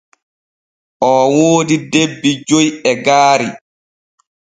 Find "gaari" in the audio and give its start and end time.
3.05-3.47